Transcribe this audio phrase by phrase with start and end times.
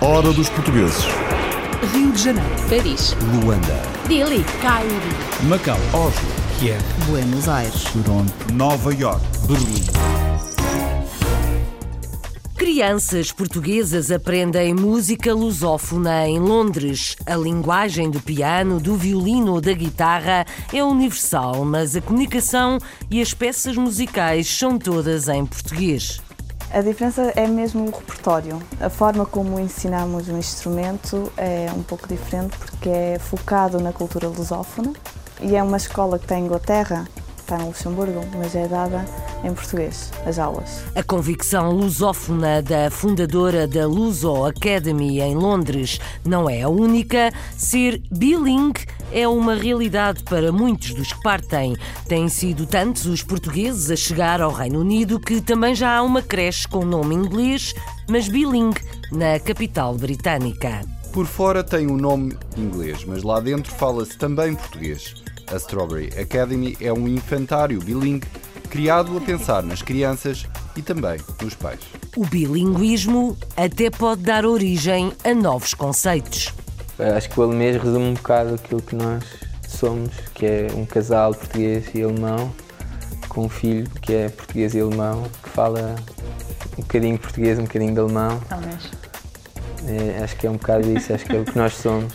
[0.00, 1.04] Hora dos portugueses.
[1.92, 3.82] Rio de Janeiro, Paris, Luanda.
[4.08, 4.90] Dili, Cairo,
[5.44, 6.28] Macau, Oslo.
[6.58, 7.84] Kiev, Buenos Aires.
[7.84, 8.32] Toronto.
[8.52, 9.20] Nova York.
[9.46, 9.84] Berlim.
[12.56, 17.16] Crianças portuguesas aprendem música lusófona em Londres.
[17.24, 23.22] A linguagem do piano, do violino ou da guitarra é universal, mas a comunicação e
[23.22, 26.20] as peças musicais são todas em português.
[26.72, 28.62] A diferença é mesmo o repertório.
[28.80, 34.28] A forma como ensinamos o instrumento é um pouco diferente porque é focado na cultura
[34.28, 34.92] lusófona
[35.40, 37.08] e é uma escola que está em Inglaterra,
[37.50, 39.04] está em Luxemburgo, mas é dada
[39.42, 40.84] em português, as aulas.
[40.94, 47.32] A convicção lusófona da fundadora da Luso Academy em Londres não é a única.
[47.56, 51.74] Ser bilingue é uma realidade para muitos dos que partem.
[52.06, 56.22] Têm sido tantos os portugueses a chegar ao Reino Unido que também já há uma
[56.22, 57.74] creche com nome inglês,
[58.08, 60.82] mas bilingue, na capital britânica.
[61.12, 65.19] Por fora tem um nome inglês, mas lá dentro fala-se também português.
[65.52, 68.26] A Strawberry Academy é um infantário bilingue
[68.70, 71.80] criado a pensar nas crianças e também nos pais.
[72.16, 76.54] O bilinguismo até pode dar origem a novos conceitos.
[77.16, 79.24] acho que o alemês resume um bocado aquilo que nós
[79.68, 82.52] somos, que é um casal português e alemão,
[83.28, 85.96] com um filho que é português e alemão, que fala
[86.78, 88.40] um bocadinho português, um bocadinho de alemão.
[89.86, 92.14] É, acho que é um bocado isso, acho que é o que nós somos,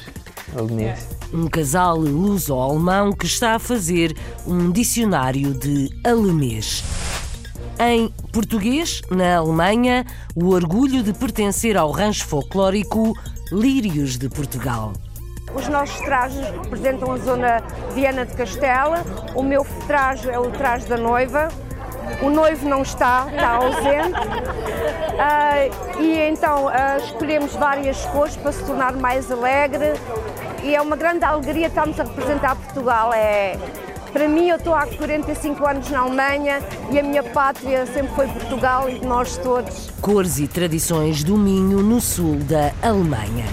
[0.58, 1.15] alemães.
[1.36, 4.16] Um casal luso-alemão que está a fazer
[4.48, 6.82] um dicionário de alemês.
[7.78, 13.14] Em português, na Alemanha, o orgulho de pertencer ao rancho folclórico
[13.52, 14.94] Lírios de Portugal.
[15.54, 17.62] Os nossos trajes representam a zona
[17.94, 19.04] Viana de Castela.
[19.36, 21.50] O meu traje é o traje da noiva.
[22.22, 24.20] O noivo não está, está ausente.
[25.20, 29.96] Ah, e então ah, escolhemos várias cores para se tornar mais alegre.
[30.66, 33.14] E é uma grande alegria estarmos a representar Portugal.
[33.14, 33.56] É,
[34.12, 36.60] para mim, eu estou há 45 anos na Alemanha
[36.92, 39.92] e a minha pátria sempre foi Portugal e nós todos.
[40.02, 43.46] Cores e tradições do Minho, no sul da Alemanha.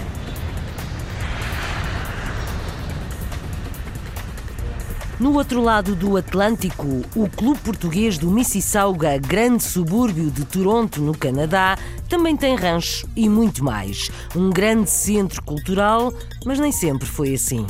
[5.22, 6.84] No outro lado do Atlântico,
[7.14, 11.78] o Clube Português do Mississauga, grande subúrbio de Toronto, no Canadá,
[12.08, 14.10] também tem rancho e muito mais.
[14.34, 16.12] Um grande centro cultural,
[16.44, 17.64] mas nem sempre foi assim.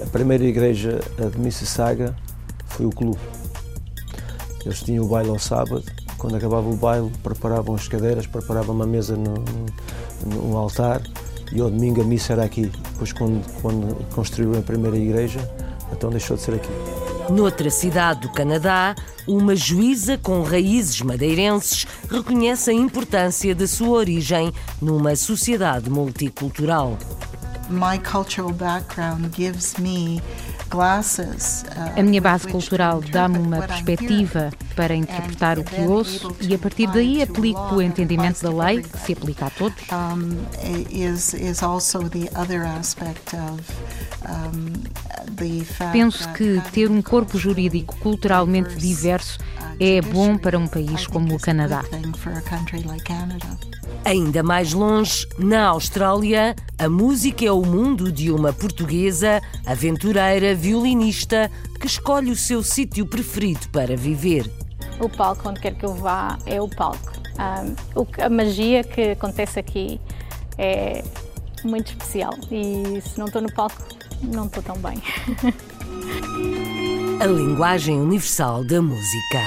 [0.00, 1.00] A primeira igreja
[1.32, 2.14] de Mississauga
[2.66, 3.18] foi o clube.
[4.64, 5.82] Eles tinham o baile ao sábado.
[6.16, 9.34] Quando acabava o baile, preparavam as cadeiras, preparavam uma mesa no,
[10.24, 11.02] no, no altar
[11.52, 12.70] e ao domingo a missa era aqui.
[12.92, 15.40] Depois, quando, quando construíram a primeira igreja,
[15.92, 16.68] então deixou de ser aqui.
[17.30, 18.94] Noutra cidade do Canadá,
[19.26, 26.96] uma juíza com raízes madeirenses reconhece a importância da sua origem numa sociedade multicultural.
[27.68, 30.22] My cultural background gives me
[30.70, 36.54] glasses, uh, A minha base cultural dá-me uma perspectiva para interpretar o que ouço e
[36.54, 39.82] a partir daí aplico o entendimento da lei que se aplica a todos.
[40.90, 43.62] is, is also the other aspect of
[45.36, 49.38] the fact Penso that que ter um corpo jurídico culturalmente diverso
[49.80, 51.82] é bom para um país como o Canadá.
[51.82, 53.58] good thing for a country like Canada.
[54.04, 61.50] Ainda mais longe, na Austrália, a música é o mundo de uma portuguesa, aventureira, violinista,
[61.80, 64.48] que escolhe o seu sítio preferido para viver.
[65.00, 67.12] O palco, onde quer que eu vá, é o palco.
[68.12, 70.00] Que- a magia que acontece aqui
[70.56, 71.04] é
[71.64, 73.76] muito especial e se não estou no palco,
[74.22, 74.96] não estou tão bem.
[77.20, 79.38] A linguagem universal da música.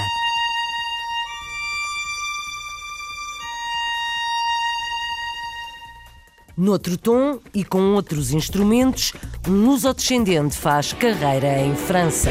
[6.56, 9.12] Noutro tom e com outros instrumentos,
[9.48, 12.30] um luso-descendente faz carreira em França.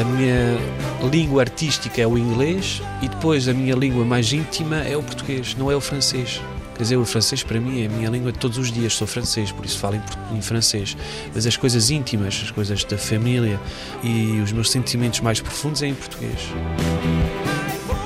[0.00, 0.58] A minha
[1.04, 5.54] língua artística é o inglês e depois a minha língua mais íntima é o português,
[5.54, 6.40] não é o francês.
[6.74, 9.06] Quer dizer, o francês para mim é a minha língua de todos os dias, sou
[9.06, 10.00] francês, por isso falo
[10.32, 10.96] em, francês.
[11.32, 13.60] Mas as coisas íntimas, as coisas da família
[14.02, 16.40] e os meus sentimentos mais profundos é em português.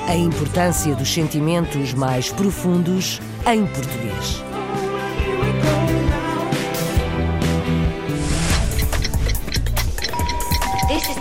[0.07, 4.48] A importância dos sentimentos mais profundos em português.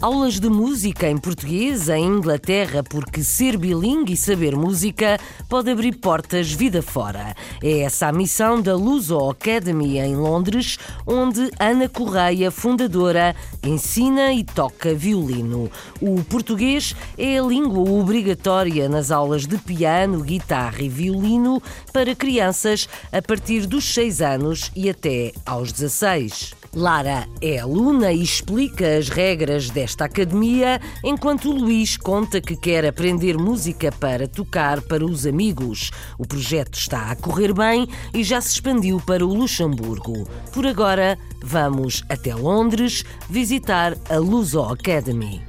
[0.00, 5.18] Aulas de música em português em Inglaterra, porque ser bilingue e saber música
[5.48, 7.34] pode abrir portas vida fora.
[7.60, 14.44] É essa a missão da Luso Academy em Londres, onde Ana Correia, fundadora, ensina e
[14.44, 15.68] toca violino.
[16.00, 21.60] O português é a língua obrigatória nas aulas de piano, guitarra e violino
[21.92, 26.54] para crianças a partir dos 6 anos e até aos 16.
[26.74, 33.38] Lara é aluna e explica as regras desta academia, enquanto Luís conta que quer aprender
[33.38, 35.90] música para tocar para os amigos.
[36.18, 40.28] O projeto está a correr bem e já se expandiu para o Luxemburgo.
[40.52, 45.42] Por agora, vamos até Londres visitar a Luso Academy.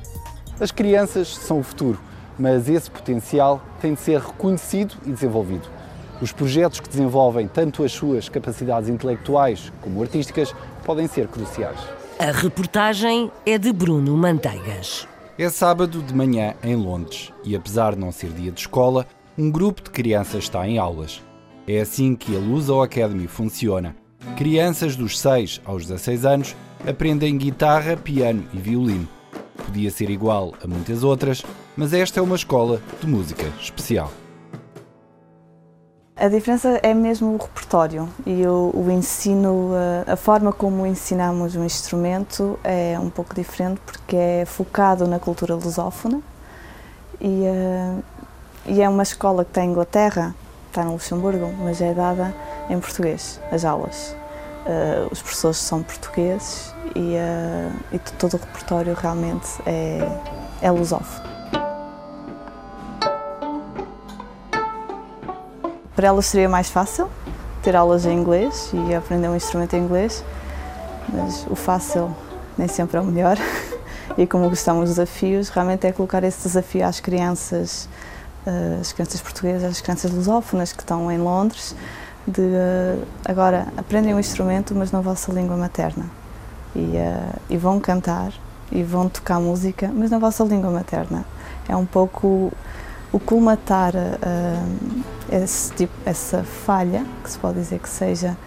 [0.60, 2.00] As crianças são o futuro,
[2.38, 5.79] mas esse potencial tem de ser reconhecido e desenvolvido.
[6.22, 11.80] Os projetos que desenvolvem tanto as suas capacidades intelectuais como artísticas podem ser cruciais.
[12.20, 15.08] A reportagem é de Bruno Manteigas.
[15.38, 19.08] É sábado de manhã em Londres e, apesar de não ser dia de escola,
[19.38, 21.22] um grupo de crianças está em aulas.
[21.66, 23.96] É assim que a Luso Academy funciona.
[24.36, 26.56] Crianças dos 6 aos 16 anos
[26.86, 29.08] aprendem guitarra, piano e violino.
[29.66, 31.46] Podia ser igual a muitas outras,
[31.78, 34.12] mas esta é uma escola de música especial.
[36.20, 39.72] A diferença é mesmo o repertório e o, o, ensino,
[40.06, 45.56] a forma como ensinamos o instrumento é um pouco diferente porque é focado na cultura
[45.56, 46.20] lusófona
[47.22, 47.44] e,
[48.66, 50.36] e é uma escola que está em Inglaterra,
[50.68, 52.36] está no Luxemburgo, mas é dada
[52.70, 54.14] em português, as aulas.
[55.10, 57.16] Os professores são portugueses e,
[57.96, 60.06] e todo o repertório realmente é,
[60.62, 61.29] é lusófono.
[66.00, 67.10] Para elas seria mais fácil
[67.62, 70.24] ter aulas em inglês e aprender um instrumento em inglês,
[71.10, 72.16] mas o fácil
[72.58, 73.38] nem sempre é o melhor.
[74.18, 77.90] E como gostamos dos desafios, realmente é colocar esse desafio às crianças,
[78.80, 81.76] às crianças portuguesas, às crianças lusófonas que estão em Londres,
[82.26, 82.42] de
[83.26, 86.06] agora aprendem um instrumento, mas na vossa língua materna.
[86.74, 86.94] E,
[87.50, 88.32] e vão cantar
[88.72, 91.26] e vão tocar música, mas na vossa língua materna.
[91.68, 92.54] É um pouco
[93.12, 98.38] o colmatar uh, esse tipo, essa falha, que se pode dizer que seja,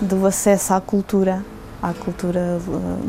[0.00, 1.44] do acesso à cultura,
[1.82, 2.58] à cultura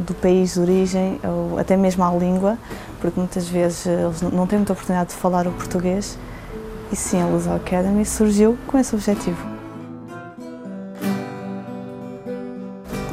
[0.06, 2.58] do país de origem, ou até mesmo à língua,
[3.00, 6.18] porque muitas vezes eles não têm muita oportunidade de falar o português,
[6.92, 9.38] e sim, a Luso Academy surgiu com esse objetivo.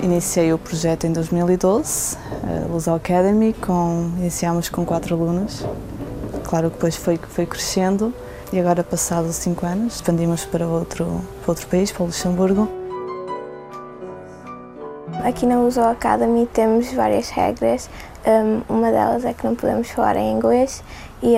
[0.02, 5.64] Iniciei o projeto em 2012, a Luso Academy, com, iniciámos com quatro alunos,
[6.46, 8.14] Claro que depois foi, foi crescendo
[8.56, 12.66] e agora, passados cinco anos, expandimos para outro, para outro país, para o Luxemburgo.
[15.22, 17.90] Aqui na Uso Academy temos várias regras.
[18.66, 20.82] uma delas é que não podemos falar em inglês
[21.22, 21.34] e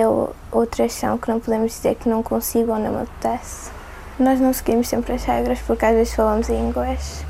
[0.49, 3.69] outras são que não podemos dizer que não consigo ou não me apetece.
[4.17, 7.25] Nós não seguimos sempre as regras porque às vezes falamos em inglês.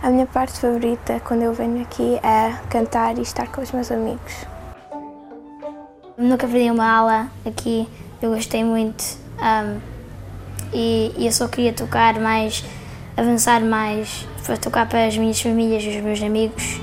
[0.00, 3.90] A minha parte favorita quando eu venho aqui é cantar e estar com os meus
[3.90, 4.46] amigos.
[6.16, 7.88] Nunca perdi uma aula aqui,
[8.20, 9.04] eu gostei muito
[9.38, 9.80] um,
[10.72, 12.64] e, e, eu só queria tocar mais,
[13.16, 16.80] avançar mais, para tocar para as minhas famílias e os meus amigos.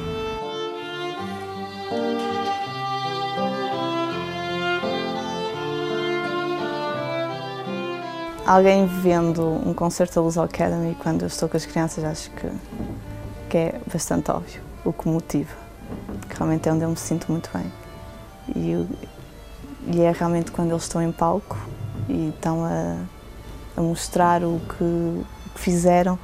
[8.45, 12.47] Alguém vendo um concerto da Luz Academy quando eu estou com as crianças, acho que,
[13.49, 15.55] que é bastante óbvio o que motiva,
[16.29, 17.71] que realmente é onde eu me sinto muito bem.
[18.55, 18.87] E
[19.87, 21.57] e é realmente quando eles estão em palco
[22.09, 22.97] e estão a,
[23.77, 26.17] a mostrar o que, o que, fizeram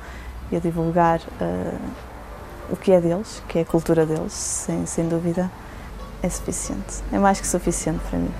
[0.52, 1.80] e a divulgar uh,
[2.70, 5.50] o que é deles, que é a cultura deles, sem, sem dúvida,
[6.24, 7.02] é suficiente.
[7.12, 8.32] É mais que suficiente para mim.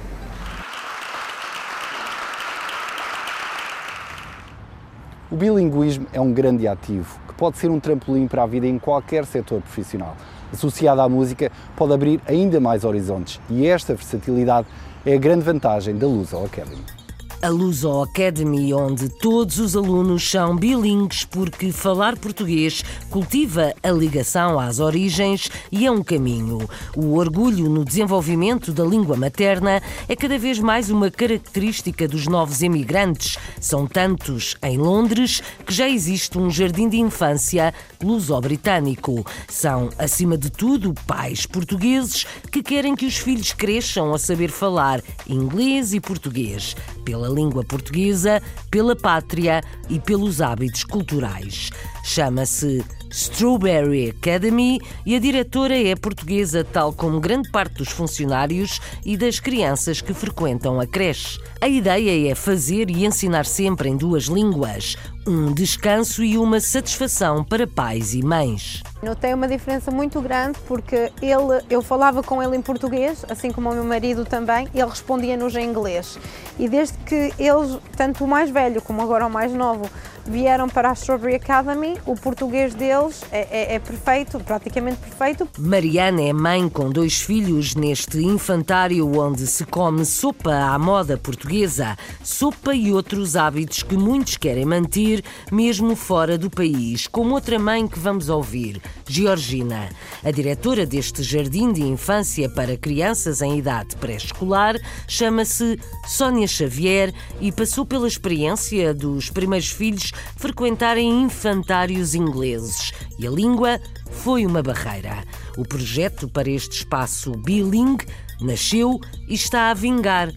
[5.30, 8.78] O bilinguismo é um grande ativo que pode ser um trampolim para a vida em
[8.78, 10.16] qualquer setor profissional.
[10.52, 14.68] Associado à música, pode abrir ainda mais horizontes e esta versatilidade
[15.06, 17.01] é a grande vantagem da Luso Academy
[17.42, 24.60] a Luso Academy, onde todos os alunos são bilingues porque falar português cultiva a ligação
[24.60, 26.60] às origens e é um caminho.
[26.96, 32.62] O orgulho no desenvolvimento da língua materna é cada vez mais uma característica dos novos
[32.62, 33.38] emigrantes.
[33.60, 39.26] São tantos em Londres que já existe um jardim de infância luso-britânico.
[39.48, 45.02] São, acima de tudo, pais portugueses que querem que os filhos cresçam a saber falar
[45.28, 46.76] inglês e português.
[47.04, 51.70] Pela língua portuguesa, pela pátria e pelos hábitos culturais.
[52.04, 59.18] Chama-se Strawberry Academy e a diretora é portuguesa, tal como grande parte dos funcionários e
[59.18, 61.40] das crianças que frequentam a creche.
[61.60, 64.96] A ideia é fazer e ensinar sempre em duas línguas,
[65.28, 68.82] um descanso e uma satisfação para pais e mães.
[69.02, 73.70] Notei uma diferença muito grande porque ele, eu falava com ele em português, assim como
[73.72, 76.20] o meu marido também, e ele respondia-nos em inglês.
[76.60, 79.90] E desde que eles, tanto o mais velho como agora o mais novo,
[80.26, 85.48] vieram para a Strawberry Academy, o português deles é, é, é, perfeito, praticamente perfeito.
[85.58, 91.98] Mariana é mãe com dois filhos neste infantário onde se come sopa à moda portuguesa,
[92.24, 97.88] sopa e outros hábitos que muitos querem manter, mesmo fora do país, como outra mãe
[97.88, 99.90] que vamos ouvir, Georgina.
[100.24, 104.76] A diretora deste jardim de infância para crianças em idade pré-escolar
[105.08, 113.32] chama-se Sónia Xavier e passou pela experiência dos primeiros filhos frequentarem infantários ingleses e a
[113.32, 113.80] língua
[114.10, 115.24] foi uma barreira.
[115.58, 118.06] O projeto para este espaço bilingue
[118.40, 120.32] nasceu e está a vingar.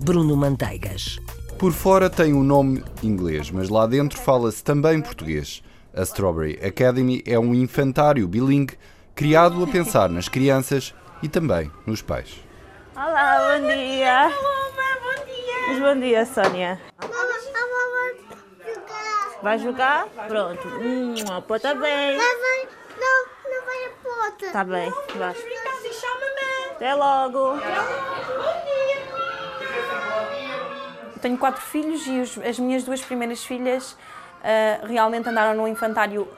[0.00, 1.18] Bruno Manteigas.
[1.58, 5.62] Por fora tem um nome inglês, mas lá dentro fala-se também português.
[5.92, 8.78] A Strawberry Academy é um infantário bilingue
[9.14, 12.38] criado a pensar nas crianças e também nos pais.
[12.94, 14.26] Olá, bom dia.
[14.26, 15.68] Olá, bom dia.
[15.68, 16.80] Mas bom dia, Sónia.
[19.42, 20.06] Vai jogar?
[20.28, 20.68] Pronto.
[20.68, 22.16] Hum, a pota bem.
[22.16, 24.52] Não, não vai a pota.
[24.52, 25.34] Tá bem, vai.
[26.76, 27.58] Até logo.
[31.20, 33.96] Tenho quatro filhos e as minhas duas primeiras filhas
[34.88, 36.28] realmente andaram no infantário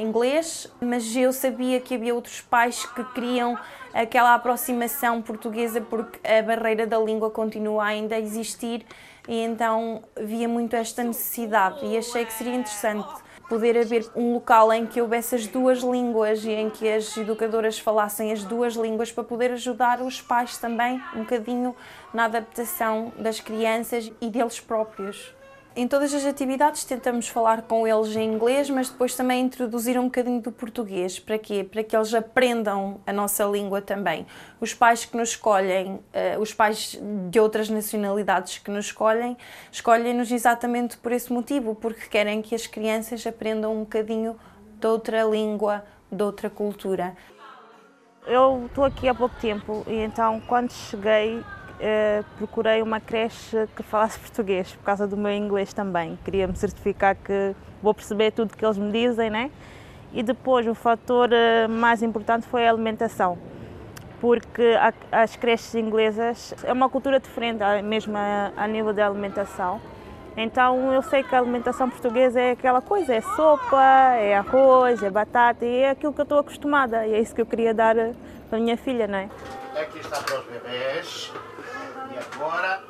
[0.00, 3.58] inglês, mas eu sabia que havia outros pais que queriam
[3.92, 8.86] aquela aproximação portuguesa porque a barreira da língua continua ainda a existir
[9.28, 13.08] e então via muito esta necessidade e achei que seria interessante
[13.48, 17.78] poder haver um local em que houvesse as duas línguas e em que as educadoras
[17.78, 21.76] falassem as duas línguas para poder ajudar os pais também um bocadinho
[22.14, 25.34] na adaptação das crianças e deles próprios.
[25.74, 30.04] Em todas as atividades tentamos falar com eles em inglês, mas depois também introduzir um
[30.04, 31.18] bocadinho do português.
[31.18, 31.64] Para quê?
[31.64, 34.26] Para que eles aprendam a nossa língua também.
[34.60, 37.00] Os pais que nos escolhem, uh, os pais
[37.30, 39.34] de outras nacionalidades que nos escolhem,
[39.70, 44.36] escolhem-nos exatamente por esse motivo, porque querem que as crianças aprendam um bocadinho
[44.78, 47.16] de outra língua, de outra cultura.
[48.26, 51.42] Eu estou aqui há pouco tempo e então quando cheguei
[51.84, 56.16] eh, procurei uma creche que falasse português, por causa do meu inglês também.
[56.24, 59.50] Queria me certificar que vou perceber tudo que eles me dizem, né?
[60.12, 63.36] E depois o fator eh, mais importante foi a alimentação,
[64.20, 64.76] porque
[65.10, 69.80] as creches inglesas é uma cultura diferente, mesmo a, a nível da alimentação.
[70.36, 73.82] Então eu sei que a alimentação portuguesa é aquela coisa, é sopa,
[74.14, 77.40] é arroz, é batata, e é aquilo que eu estou acostumada, e é isso que
[77.40, 78.12] eu queria dar eh,
[78.48, 79.28] para a minha filha, não é?
[79.80, 81.32] Aqui está para os bebês.
[82.30, 82.82] Agora.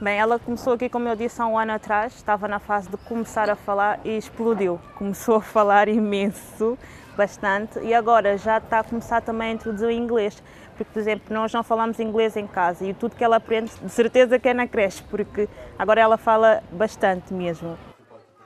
[0.00, 2.96] Bem, ela começou aqui, como eu disse, há um ano atrás, estava na fase de
[2.96, 4.80] começar a falar e explodiu.
[4.96, 6.76] Começou a falar imenso,
[7.16, 10.42] bastante, e agora já está a começar também a introduzir o inglês.
[10.76, 13.90] Porque, por exemplo, nós não falamos inglês em casa e tudo que ela aprende, de
[13.90, 17.78] certeza que é na creche, porque agora ela fala bastante mesmo.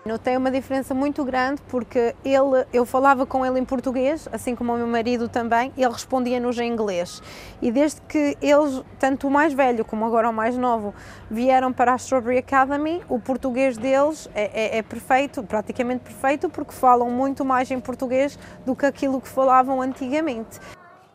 [0.07, 4.73] Notei uma diferença muito grande porque ele, eu falava com ele em português, assim como
[4.73, 7.21] o meu marido também, ele respondia-nos em inglês.
[7.61, 10.95] E desde que eles, tanto o mais velho como agora o mais novo,
[11.29, 16.73] vieram para a Strawberry Academy, o português deles é, é, é perfeito, praticamente perfeito, porque
[16.73, 20.61] falam muito mais em português do que aquilo que falavam antigamente.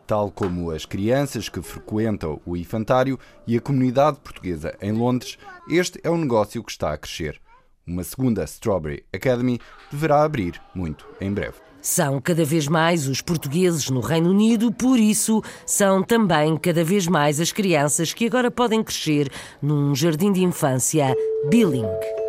[0.06, 5.38] Tal como as crianças que frequentam o infantário e a comunidade portuguesa em Londres,
[5.70, 7.40] este é um negócio que está a crescer.
[7.86, 9.58] Uma segunda Strawberry Academy
[9.90, 11.56] deverá abrir muito em breve.
[11.80, 17.08] São cada vez mais os portugueses no Reino Unido, por isso são também cada vez
[17.08, 19.28] mais as crianças que agora podem crescer
[19.60, 21.12] num jardim de infância
[21.50, 22.22] bilingue.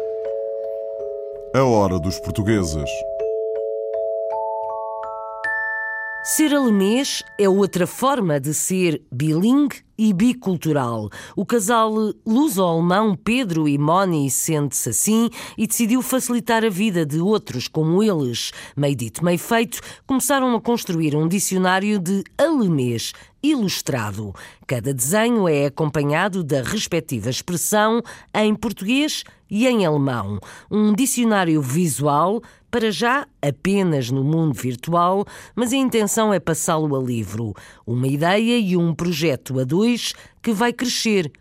[1.53, 2.89] A hora dos portugueses.
[6.25, 11.09] Ser alemês é outra forma de ser bilingue e bicultural.
[11.35, 11.91] O casal
[12.25, 18.53] luso-alemão Pedro e Moni sente-se assim e decidiu facilitar a vida de outros como eles.
[18.73, 23.11] Meio dito, meio feito, começaram a construir um dicionário de alemês
[23.43, 24.33] ilustrado.
[24.65, 28.01] Cada desenho é acompanhado da respectiva expressão
[28.33, 30.39] em português e em alemão.
[30.71, 32.41] Um dicionário visual
[32.73, 35.25] para já apenas no mundo virtual,
[35.55, 37.53] mas a intenção é passá-lo a livro.
[37.85, 41.31] Uma ideia e um projeto a dois que vai crescer.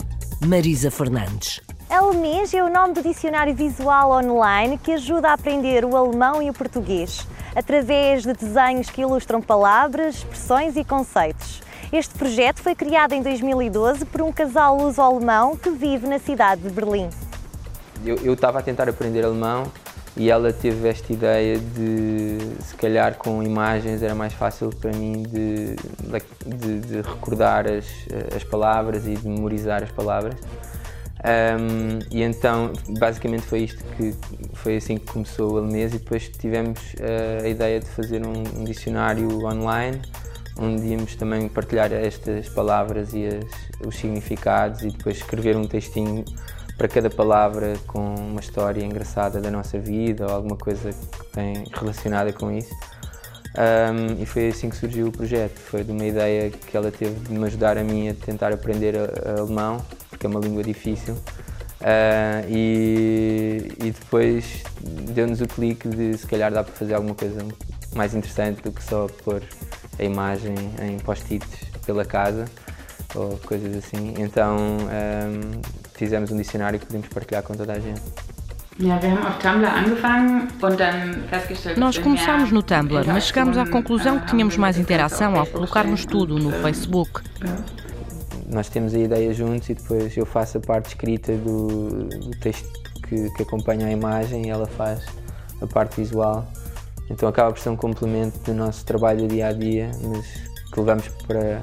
[0.46, 1.62] Marisa Fernandes.
[1.88, 6.50] Alemês é o nome do dicionário visual online que ajuda a aprender o alemão e
[6.50, 11.62] o português, através de desenhos que ilustram palavras, expressões e conceitos.
[11.90, 16.68] Este projeto foi criado em 2012 por um casal luso-alemão que vive na cidade de
[16.68, 17.08] Berlim.
[18.04, 19.72] Eu estava a tentar aprender alemão
[20.16, 25.22] e ela teve esta ideia de, se calhar com imagens era mais fácil para mim
[25.22, 25.74] de,
[26.46, 27.86] de, de recordar as,
[28.34, 30.34] as palavras e de memorizar as palavras.
[31.24, 34.12] Um, e então, basicamente foi isto que
[34.54, 38.60] foi assim que começou o Alemês e depois tivemos uh, a ideia de fazer um,
[38.60, 40.02] um, dicionário online
[40.58, 46.24] onde íamos também partilhar estas palavras e as, os significados e depois escrever um textinho
[46.76, 51.64] para cada palavra com uma história engraçada da nossa vida ou alguma coisa que tem
[51.72, 52.74] relacionada com isso.
[53.54, 55.58] Um, e foi assim que surgiu o projeto.
[55.58, 58.94] Foi de uma ideia que ela teve de me ajudar a mim a tentar aprender
[59.38, 61.14] alemão, porque é uma língua difícil.
[61.82, 67.44] Uh, e, e, depois deu-nos o clique de se calhar dá para fazer alguma coisa
[67.92, 69.42] mais interessante do que só pôr
[69.98, 71.44] a imagem em post-its
[71.84, 72.44] pela casa
[73.16, 74.14] ou coisas assim.
[74.16, 78.02] Então um, fizemos um dicionário que podemos partilhar com toda a gente.
[81.76, 86.40] Nós começámos no Tumblr, mas chegámos à conclusão que tínhamos mais interação ao colocarmos tudo
[86.40, 87.22] no Facebook.
[88.48, 92.68] Nós temos a ideia juntos e depois eu faço a parte escrita do, do texto
[93.04, 95.06] que, que acompanha a imagem e ela faz
[95.60, 96.44] a parte visual.
[97.08, 100.26] Então acaba por ser um complemento do nosso trabalho dia a dia, mas
[100.72, 101.60] que levamos para,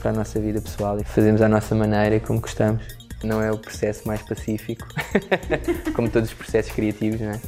[0.00, 2.97] para a nossa vida pessoal e fazemos à nossa maneira, como gostamos.
[3.22, 4.86] Não é o processo mais pacífico,
[5.94, 7.40] como todos os processos criativos, não é?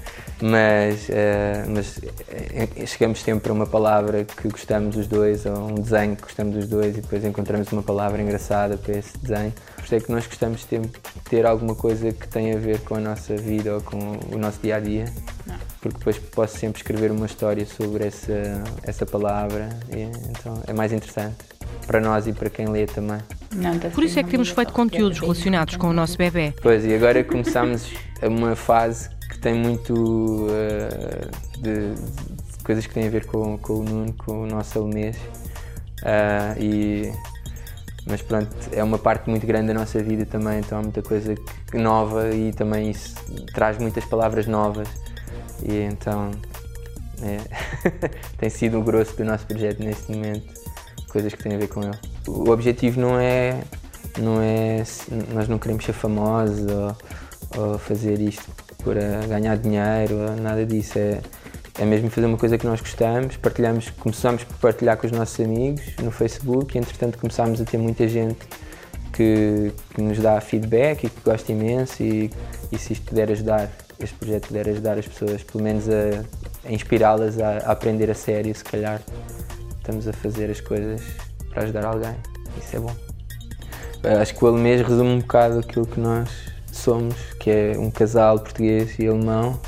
[0.42, 5.74] mas, uh, mas eh, chegamos sempre a uma palavra que gostamos dos dois, ou um
[5.74, 9.52] desenho que gostamos dos dois, e depois encontramos uma palavra engraçada para esse desenho.
[9.76, 10.80] Por isso é que nós gostamos de
[11.28, 14.60] ter alguma coisa que tem a ver com a nossa vida ou com o nosso
[14.60, 15.04] dia a dia
[15.80, 20.92] porque depois posso sempre escrever uma história sobre essa, essa palavra, e, então é mais
[20.92, 21.36] interessante
[21.86, 23.18] para nós e para quem lê também.
[23.94, 26.54] Por isso é que temos feito conteúdos relacionados com o nosso bebê.
[26.62, 33.06] Pois, e agora começamos uma fase que tem muito uh, de, de, coisas que têm
[33.06, 35.16] a ver com, com o Nuno, com o nosso alemês.
[36.02, 37.12] Uh, e,
[38.06, 41.34] mas pronto, é uma parte muito grande da nossa vida também, então há muita coisa
[41.74, 43.14] nova e também isso
[43.52, 44.88] traz muitas palavras novas.
[45.62, 46.30] E então
[47.22, 47.38] é,
[48.38, 50.52] tem sido o grosso do nosso projeto neste momento,
[51.10, 51.98] coisas que têm a ver com ele.
[52.26, 53.60] O objetivo não é,
[54.18, 54.82] não é
[55.32, 56.96] nós não queremos ser famosos ou,
[57.56, 58.44] ou fazer isto
[58.82, 60.98] para ganhar dinheiro, nada disso.
[60.98, 61.20] É,
[61.78, 65.38] é mesmo fazer uma coisa que nós gostamos, partilhamos, começamos por partilhar com os nossos
[65.40, 68.38] amigos no Facebook e entretanto começámos a ter muita gente
[69.12, 72.30] que, que nos dá feedback e que gosta imenso e,
[72.70, 73.70] e se isto puder ajudar
[74.04, 76.24] este projeto puder ajudar as pessoas, pelo menos a,
[76.66, 79.00] a inspirá-las a, a, aprender a sério, se calhar
[79.80, 81.02] estamos a fazer as coisas
[81.50, 82.14] para ajudar alguém.
[82.56, 82.94] Isso é bom.
[84.20, 86.30] Acho que o alemês resume um bocado aquilo que nós
[86.72, 89.60] somos, que é um casal português e alemão,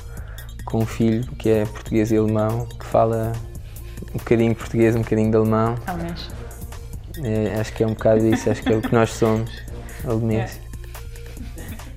[0.65, 3.33] com um filho que é português e alemão, que fala
[4.15, 5.77] um bocadinho português, um bocadinho de alemão.
[5.87, 6.31] Alemães.
[7.23, 9.51] É, acho que é um bocado isso, acho que é o que nós somos,
[10.05, 10.59] alemães.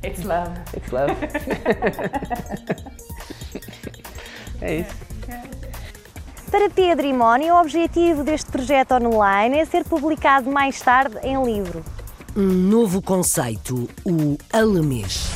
[0.04, 0.51] It's love.
[0.75, 1.15] It's love.
[4.62, 5.05] é isso.
[6.56, 11.44] Para Pedro e Mónica, o objetivo deste projeto online é ser publicado mais tarde em
[11.44, 11.84] livro.
[12.34, 15.30] Um novo conceito, o alemês.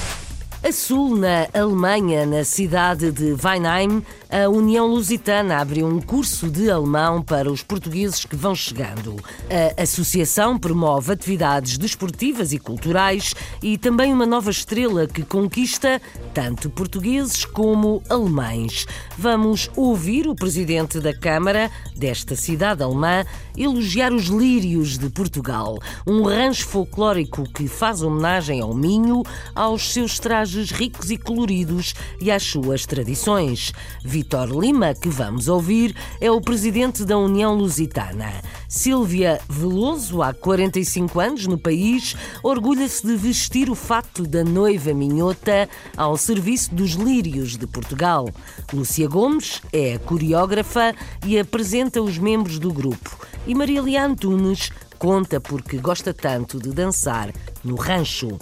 [0.63, 6.69] A sul, na Alemanha, na cidade de Weinheim, a União Lusitana abriu um curso de
[6.69, 9.15] alemão para os portugueses que vão chegando.
[9.49, 15.99] A associação promove atividades desportivas e culturais e também uma nova estrela que conquista
[16.31, 18.85] tanto portugueses como alemães.
[19.17, 23.25] Vamos ouvir o presidente da Câmara desta cidade alemã
[23.57, 29.23] elogiar os lírios de Portugal, um rancho folclórico que faz homenagem ao Minho,
[29.55, 33.73] aos seus trajes ricos e coloridos e às suas tradições.
[34.19, 38.29] Vitor Lima, que vamos ouvir, é o presidente da União Lusitana.
[38.67, 45.69] Silvia Veloso, há 45 anos no país, orgulha-se de vestir o fato da noiva minhota
[45.95, 48.27] ao serviço dos lírios de Portugal.
[48.73, 50.93] Lúcia Gomes é a coreógrafa
[51.25, 53.17] e apresenta os membros do grupo.
[53.47, 57.33] E Maria Leã Antunes conta porque gosta tanto de dançar
[57.63, 58.37] no rancho.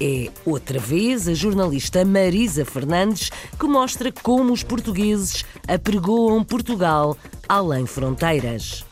[0.00, 7.16] É outra vez a jornalista Marisa Fernandes que mostra como os portugueses apregoam Portugal
[7.48, 8.84] além fronteiras.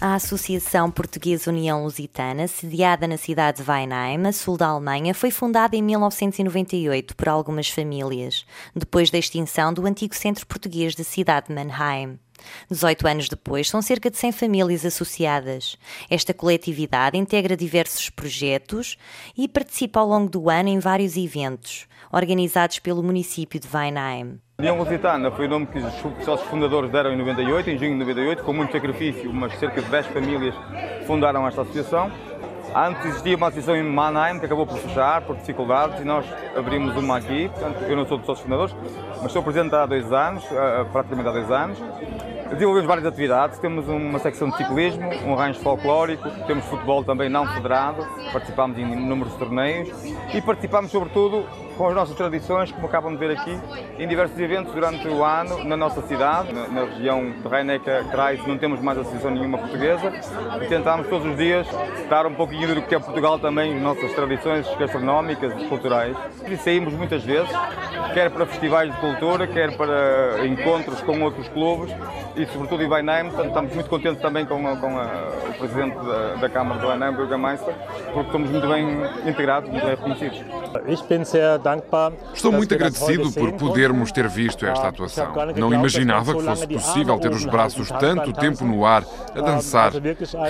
[0.00, 5.32] A Associação Portuguesa União Lusitana, sediada na cidade de Weinheim, a sul da Alemanha, foi
[5.32, 11.48] fundada em 1998 por algumas famílias, depois da extinção do antigo centro português da cidade
[11.48, 12.16] de Mannheim.
[12.70, 15.76] 18 anos depois, são cerca de 100 famílias associadas.
[16.10, 18.96] Esta coletividade integra diversos projetos
[19.36, 24.40] e participa ao longo do ano em vários eventos, organizados pelo município de Weinheim.
[24.60, 27.98] União Lusitana foi o nome que os sócios fundadores deram em 98, em junho de
[27.98, 30.54] 98, com muito sacrifício, umas cerca de 10 famílias
[31.06, 32.10] fundaram esta associação.
[32.78, 36.24] Antes existia uma associação em Mannheim que acabou por fechar por dificuldades e nós
[36.56, 37.48] abrimos uma aqui.
[37.48, 38.76] Portanto, eu não sou dos sócios fundadores,
[39.20, 40.44] mas sou presidente há dois anos,
[40.92, 41.76] praticamente há dois anos.
[42.52, 47.48] Desenvolvemos várias atividades, temos uma secção de ciclismo, um rancho folclórico, temos futebol também não
[47.48, 49.90] federado, participamos em inúmeros torneios
[50.32, 51.44] e participamos sobretudo
[51.78, 53.56] com as nossas tradições, como acabam de ver aqui,
[53.98, 58.58] em diversos eventos durante o ano na nossa cidade, na, na região de Rhein-Neckar-Kreis, não
[58.58, 60.12] temos mais associação nenhuma portuguesa
[60.60, 61.68] e tentamos todos os dias
[62.10, 66.16] dar um pouquinho do que é Portugal também, nossas tradições gastronómicas e culturais.
[66.48, 67.50] E saímos muitas vezes,
[68.12, 71.94] quer para festivais de cultura, quer para encontros com outros clubes
[72.34, 76.34] e sobretudo em Weinheim, estamos muito contentes também com, a, com a, o Presidente da,
[76.34, 77.74] da Câmara de Weinheim, Bürgermeister,
[78.12, 78.86] porque estamos muito bem
[79.28, 80.44] integrados, muito bem reconhecidos.
[82.32, 85.32] Estou muito agradecido por podermos ter visto esta atuação.
[85.56, 89.04] Não imaginava que fosse possível ter os braços tanto tempo no ar
[89.34, 89.92] a dançar.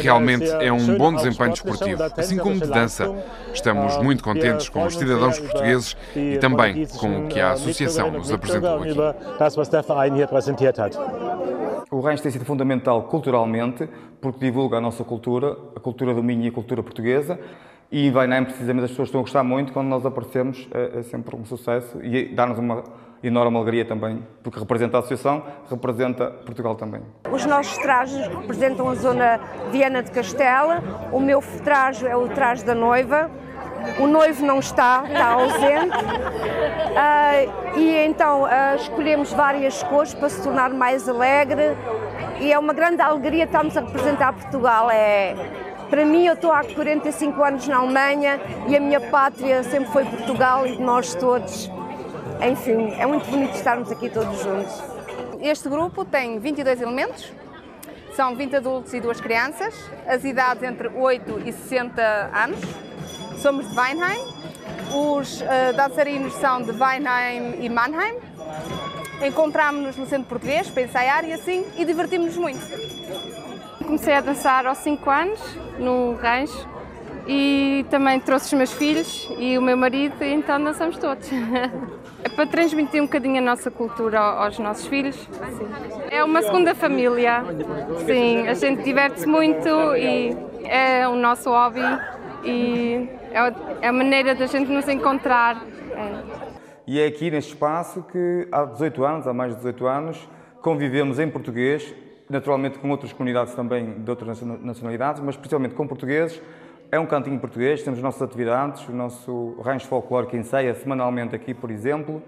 [0.01, 3.13] Realmente é um bom desempenho desportivo, assim como de dança.
[3.53, 8.31] Estamos muito contentes com os cidadãos portugueses e também com o que a associação nos
[8.31, 8.97] apresentou aqui.
[11.91, 13.89] O rancho tem sido fundamental culturalmente,
[14.21, 17.39] porque divulga a nossa cultura, a cultura do Minho e a cultura portuguesa.
[17.91, 19.73] E em Weinheim, precisamente, as pessoas estão a gostar muito.
[19.73, 22.85] Quando nós aparecemos, é, é sempre um sucesso e dá-nos uma
[23.23, 27.01] enorme alegria também, porque representa a associação, representa Portugal também.
[27.31, 29.41] Os nossos trajes representam a zona
[29.73, 30.83] Viana de Castela.
[31.13, 33.31] O meu traje é o traje da noiva.
[33.99, 35.97] O noivo não está, está ausente.
[36.95, 41.77] Uh, e então uh, escolhemos várias cores para se tornar mais alegre.
[42.41, 44.91] E é uma grande alegria estarmos a representar Portugal.
[44.91, 45.35] É,
[45.91, 50.05] para mim, eu estou há 45 anos na Alemanha e a minha pátria sempre foi
[50.05, 51.71] Portugal e nós todos.
[52.47, 54.83] Enfim, é muito bonito estarmos aqui todos juntos.
[55.41, 57.33] Este grupo tem 22 elementos,
[58.15, 59.75] são 20 adultos e duas crianças,
[60.07, 62.61] as idades entre 8 e 60 anos.
[63.39, 64.25] Somos de Weinheim,
[64.93, 65.47] os uh,
[65.77, 68.17] dançarinos são de Weinheim e Mannheim.
[69.25, 72.98] Encontramos-nos no centro português para ensaiar e assim, e divertimos-nos muito.
[73.89, 75.41] Comecei a dançar aos 5 anos,
[75.79, 76.69] no rancho,
[77.27, 81.27] e também trouxe os meus filhos e o meu marido, e então dançamos todos.
[82.23, 85.15] É para transmitir um bocadinho a nossa cultura aos nossos filhos.
[85.15, 85.69] Sim.
[86.11, 87.45] É uma segunda família.
[88.05, 91.81] Sim, a gente diverte-se muito e é o nosso hobby
[92.45, 93.09] e
[93.81, 95.65] é a maneira da gente nos encontrar.
[95.93, 96.23] É.
[96.89, 100.29] E é aqui neste espaço que há 18 anos, há mais de 18 anos,
[100.61, 101.95] convivemos em português,
[102.29, 106.41] naturalmente com outras comunidades também de outras nacionalidades, mas principalmente com portugueses.
[106.91, 111.53] É um cantinho português, temos as nossas atividades, o nosso rancho folclórico ensaia semanalmente aqui,
[111.53, 112.23] por exemplo.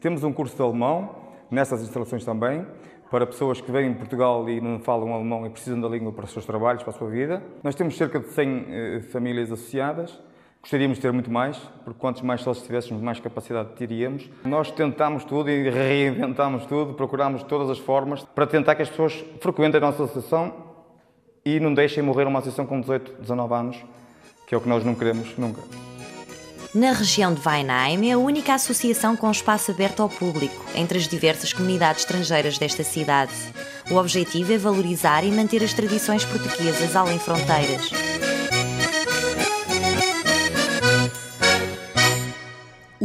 [0.00, 1.14] Temos um curso de alemão
[1.50, 2.66] nessas instalações também,
[3.10, 6.24] para pessoas que vêm de Portugal e não falam alemão e precisam da língua para
[6.24, 7.42] os seus trabalhos, para a sua vida.
[7.62, 10.18] Nós temos cerca de 100 eh, famílias associadas.
[10.66, 14.28] Gostaríamos de ter muito mais, porque quantos mais sócios tivéssemos, mais capacidade teríamos.
[14.44, 19.24] Nós tentamos tudo e reinventamos tudo, procuramos todas as formas para tentar que as pessoas
[19.40, 20.52] frequentem a nossa associação
[21.44, 23.76] e não deixem morrer uma associação com 18, 19 anos,
[24.44, 25.62] que é o que nós não queremos nunca.
[26.74, 31.06] Na região de Weinheim é a única associação com espaço aberto ao público entre as
[31.06, 33.32] diversas comunidades estrangeiras desta cidade.
[33.88, 37.88] O objetivo é valorizar e manter as tradições portuguesas além fronteiras.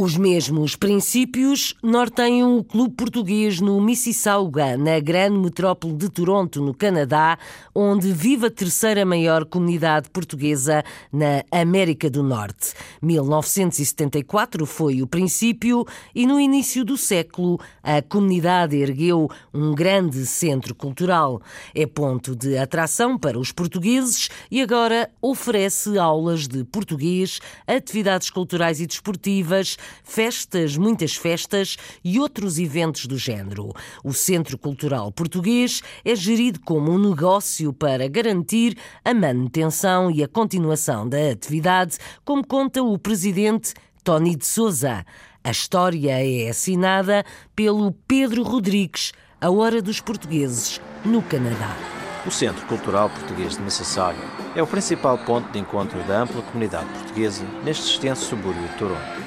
[0.04, 6.74] Os mesmos princípios norteiam o clube português no Mississauga, na grande metrópole de Toronto, no
[6.74, 7.38] Canadá,
[7.72, 12.72] onde vive a terceira maior comunidade portuguesa na América do Norte.
[13.00, 20.74] 1974 foi o princípio e no início do século a comunidade ergueu um grande centro
[20.74, 21.40] cultural.
[21.72, 27.38] É ponto de atração para os portugueses e agora oferece aulas de português,
[27.68, 33.72] atividades culturais e desportivas, festas, muitas festas e outros eventos do género.
[34.04, 40.28] O Centro Cultural Português é gerido como um negócio para garantir a manutenção e a
[40.28, 43.74] continuação da atividade, como conta o presidente
[44.04, 45.04] Tony de Souza.
[45.44, 47.24] A história é assinada
[47.54, 51.76] pelo Pedro Rodrigues, A Hora dos Portugueses, no Canadá.
[52.24, 54.20] O Centro Cultural Português de Mississauga
[54.54, 59.21] é o principal ponto de encontro da ampla comunidade portuguesa neste extenso subúrbio de Toronto.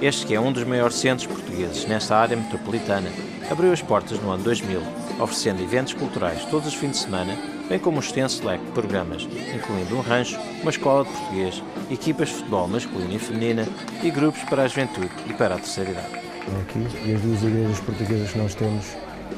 [0.00, 3.08] Este, que é um dos maiores centros portugueses nesta área metropolitana,
[3.50, 4.80] abriu as portas no ano 2000,
[5.20, 7.36] oferecendo eventos culturais todos os fins de semana,
[7.68, 12.28] bem como um extenso leque de programas, incluindo um rancho, uma escola de português, equipas
[12.28, 13.68] de futebol masculina e feminina
[14.02, 16.24] e grupos para a juventude e para a terceira idade.
[16.62, 18.84] Aqui, e as duas igrejas portuguesas que nós temos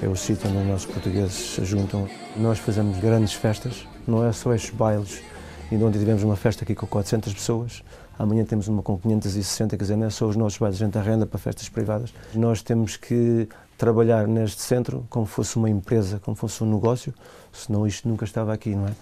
[0.03, 2.09] é o sítio onde os nossos portugueses se juntam.
[2.37, 5.23] Nós fazemos grandes festas, não é só estes bailes,
[5.71, 7.83] e ontem tivemos uma festa aqui com 400 pessoas,
[8.19, 10.99] amanhã temos uma com 560, quer dizer, não é só os nossos bailes, a gente
[10.99, 12.13] arrenda para festas privadas.
[12.35, 17.15] Nós temos que trabalhar neste centro como fosse uma empresa, como fosse um negócio,
[17.53, 18.93] senão isto nunca estava aqui, não é?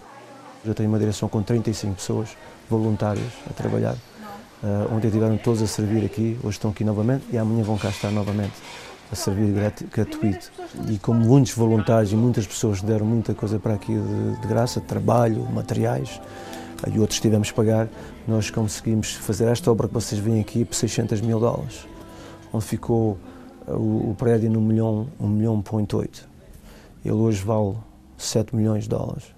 [0.64, 2.31] Eu tenho uma direção com 35 pessoas
[2.68, 3.96] voluntárias a trabalhar.
[4.62, 7.90] Uh, ontem estiveram todos a servir aqui, hoje estão aqui novamente e amanhã vão cá
[7.90, 8.55] estar novamente
[9.12, 9.53] a servir
[9.92, 10.50] gratuito.
[10.88, 14.81] E como muitos voluntários e muitas pessoas deram muita coisa para aqui de, de graça,
[14.81, 16.20] trabalho, materiais,
[16.92, 17.88] e outros tivemos que pagar,
[18.27, 21.87] nós conseguimos fazer esta obra que vocês veem aqui por 600 mil dólares,
[22.53, 23.18] onde ficou
[23.66, 26.29] o, o prédio no milhão, 1 milhão ponto 8.
[27.05, 27.77] Ele hoje vale
[28.16, 29.35] 7 milhões de dólares.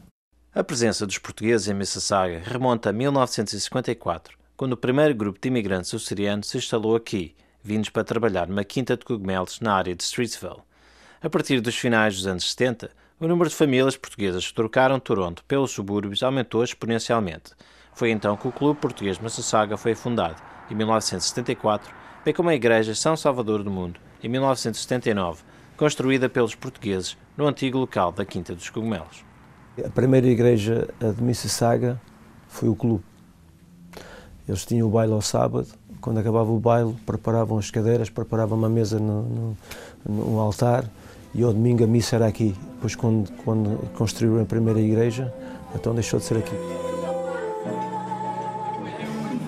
[0.54, 5.92] A presença dos portugueses em Mississauga remonta a 1954, quando o primeiro grupo de imigrantes
[5.92, 10.62] açorianos se instalou aqui, vindos para trabalhar numa quinta de cogumelos na área de Streetsville.
[11.20, 15.42] A partir dos finais dos anos 70, o número de famílias portuguesas que trocaram Toronto
[15.44, 17.52] pelos subúrbios aumentou exponencialmente.
[17.94, 20.36] Foi então que o Clube Português de foi fundado,
[20.70, 25.42] em 1974, bem como a Igreja São Salvador do Mundo, em 1979,
[25.78, 29.24] construída pelos portugueses no antigo local da Quinta dos Cogumelos.
[29.82, 32.00] A primeira igreja de Mississauga
[32.48, 33.04] foi o clube.
[34.46, 35.68] Eles tinham o baile ao sábado
[36.00, 39.56] quando acabava o baile, preparavam as cadeiras, preparavam uma mesa no, no,
[40.04, 40.84] no altar
[41.34, 42.54] e ao domingo a missa era aqui.
[42.86, 45.34] Depois, quando, quando construíram a primeira igreja,
[45.74, 46.54] então deixou de ser aqui.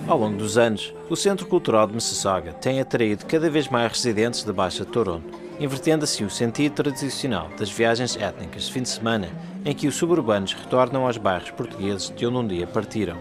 [0.05, 4.43] Ao longo dos anos, o Centro Cultural de Mississauga tem atraído cada vez mais residentes
[4.43, 5.23] da Baixa de Toronto,
[5.57, 9.29] invertendo assim o sentido tradicional das viagens étnicas de fim de semana,
[9.63, 13.15] em que os suburbanos retornam aos bairros portugueses de onde um dia partiram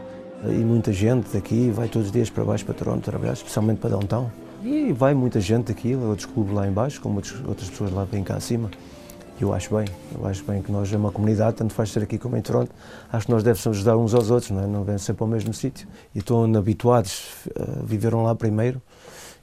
[0.44, 3.90] e muita gente daqui vai todos os dias para baixo para Toronto trabalhar, especialmente para
[3.90, 4.30] Downtown.
[4.62, 8.36] E vai muita gente daqui, outros clubes lá embaixo, como outras pessoas lá vêm cá
[8.36, 8.70] acima.
[9.40, 12.18] Eu acho bem, eu acho bem que nós é uma comunidade, tanto faz ser aqui
[12.18, 12.72] como em Toronto,
[13.12, 14.66] acho que nós devemos ajudar uns aos outros, não é?
[14.66, 15.86] Não vêm sempre ao mesmo sítio.
[16.12, 18.82] E estão habituados, uh, viveram lá primeiro,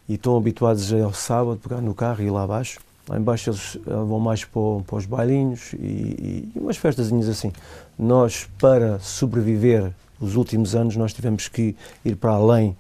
[0.07, 2.79] e estão habituados ao sábado, pegar no carro e ir lá abaixo.
[3.07, 7.53] Lá embaixo eles vão mais para, para os bailinhos e, e, e umas festazinhas assim.
[7.97, 12.75] Nós, para sobreviver os últimos anos nós tivemos que ir para além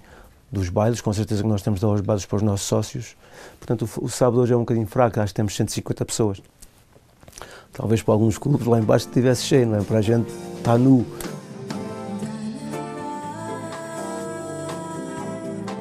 [0.51, 3.15] dos bailes, com certeza que nós temos de dar os bailes para os nossos sócios.
[3.59, 6.41] Portanto, o, o sábado hoje é um bocadinho fraco, acho que temos 150 pessoas.
[7.75, 9.83] Talvez para alguns clubes lá embaixo estivesse cheio, não é?
[9.83, 11.05] Para a gente está nu.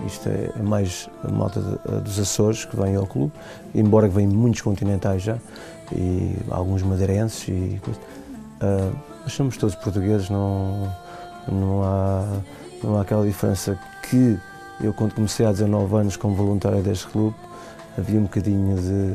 [0.07, 3.33] Isto é, é mais a malta dos Açores que vem ao clube,
[3.74, 5.38] embora que muitos continentais já,
[5.94, 8.00] e alguns madeirenses e coisa.
[8.61, 10.92] Uh, mas somos todos portugueses, não
[11.50, 12.24] não há,
[12.83, 13.78] não há aquela diferença
[14.09, 14.38] que
[14.80, 17.37] eu, quando comecei há 19 anos como voluntário deste clube,
[17.96, 19.12] havia um bocadinho de,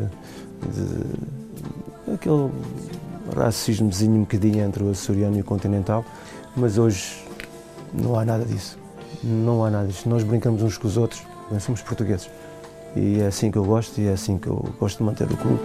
[0.72, 1.06] de
[2.14, 2.50] aquele
[3.36, 6.04] racismozinho um bocadinho entre o açoriano e o continental,
[6.56, 7.24] mas hoje
[7.94, 8.78] não há nada disso.
[9.24, 10.08] Não há nada disso.
[10.08, 12.30] Nós brincamos uns com os outros, nós somos portugueses.
[12.96, 15.38] E é assim que eu gosto e é assim que eu gosto de manter o
[15.38, 15.62] clube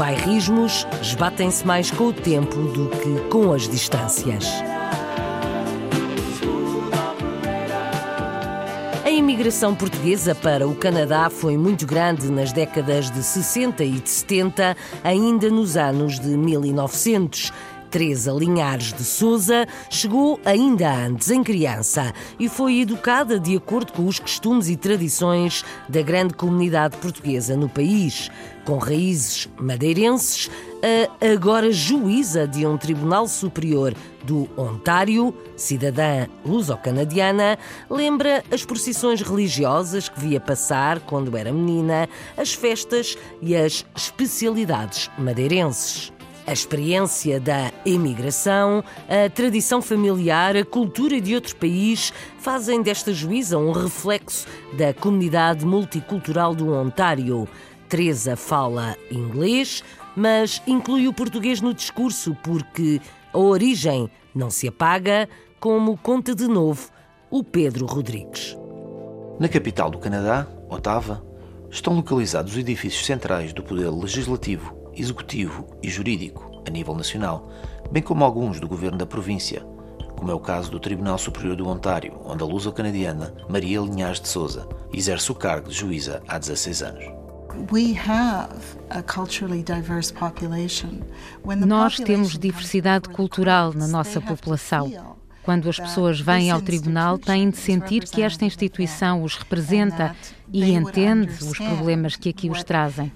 [0.00, 4.46] bairrismos esbatem-se mais com o tempo do que com as distâncias.
[9.30, 14.76] Imigração portuguesa para o Canadá foi muito grande nas décadas de 60 e de 70,
[15.04, 17.52] ainda nos anos de 1900.
[17.90, 24.06] Teresa Linhares de Souza chegou ainda antes, em criança, e foi educada de acordo com
[24.06, 28.30] os costumes e tradições da grande comunidade portuguesa no país.
[28.64, 30.48] Com raízes madeirenses,
[31.20, 40.08] a agora juíza de um tribunal superior do Ontário, cidadã luso-canadiana, lembra as procissões religiosas
[40.08, 46.12] que via passar quando era menina, as festas e as especialidades madeirenses.
[46.46, 53.58] A experiência da imigração, a tradição familiar, a cultura de outro país fazem desta juíza
[53.58, 57.46] um reflexo da comunidade multicultural do Ontário.
[57.88, 59.84] Teresa fala inglês,
[60.16, 63.00] mas inclui o português no discurso porque
[63.32, 65.28] a origem não se apaga,
[65.60, 66.88] como conta de novo
[67.30, 68.56] o Pedro Rodrigues.
[69.38, 71.24] Na capital do Canadá, Ottawa,
[71.70, 77.50] estão localizados os edifícios centrais do Poder Legislativo executivo e jurídico a nível nacional,
[77.90, 79.60] bem como alguns do governo da província,
[80.16, 84.28] como é o caso do Tribunal Superior do Ontário, onde a luso-canadiana Maria Linhares de
[84.28, 87.04] Souza exerce o cargo de juíza há 16 anos.
[91.66, 95.19] Nós temos diversidade cultural na nossa população.
[95.42, 100.14] Quando as pessoas vêm ao tribunal, têm de sentir que esta instituição os representa
[100.52, 103.10] e entende os problemas que aqui os trazem.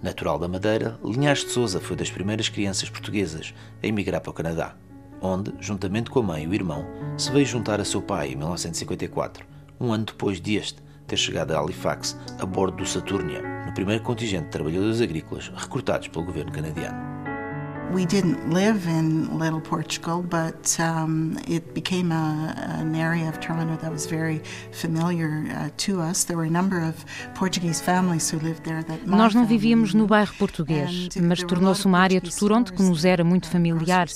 [0.00, 4.34] Natural da Madeira, Linhares de Souza foi das primeiras crianças portuguesas a emigrar para o
[4.34, 4.76] Canadá,
[5.20, 8.36] onde, juntamente com a mãe e o irmão, se veio juntar a seu pai em
[8.36, 9.44] 1954,
[9.80, 14.04] um ano depois de este ter chegado a Halifax a bordo do Saturnia, no primeiro
[14.04, 17.17] contingente de trabalhadores agrícolas recrutados pelo governo canadiano.
[17.92, 23.76] We didn't live in Little Portugal, but um, it became a, an area of Toronto
[23.80, 26.24] that was very familiar uh, to us.
[26.24, 26.94] There were a number of
[27.34, 31.98] Portuguese families who lived there that Nós não vivíamos no bairro português, mas tornou-se uma
[31.98, 34.06] área de Toronto que nos era muito familiar.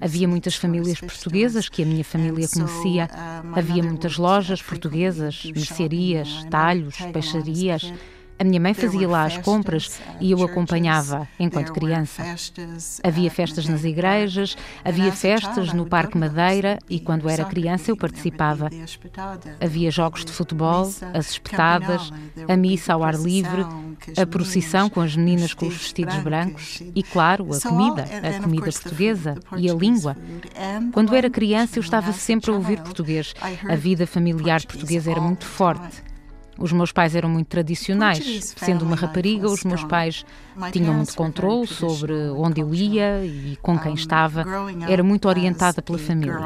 [0.00, 3.08] Havia muitas famílias portuguesas que a minha família conhecia.
[3.54, 7.92] Havia muitas lojas portuguesas, mercearias, talhos, peixarias.
[8.42, 12.24] A minha mãe fazia lá as compras e eu acompanhava enquanto criança.
[13.00, 18.68] Havia festas nas igrejas, havia festas no Parque Madeira e quando era criança eu participava.
[19.60, 22.12] Havia jogos de futebol, as espetadas,
[22.48, 23.64] a missa ao ar livre,
[24.16, 28.72] a procissão com as meninas com os vestidos brancos e, claro, a comida, a comida
[28.72, 30.16] portuguesa e a língua.
[30.90, 33.34] Quando era criança eu estava sempre a ouvir português.
[33.68, 36.10] A vida familiar portuguesa era muito forte.
[36.62, 38.54] Os meus pais eram muito tradicionais.
[38.56, 40.24] Sendo uma rapariga, os meus pais
[40.70, 44.44] tinham muito controle sobre onde eu ia e com quem estava.
[44.88, 46.38] Era muito orientada pela família.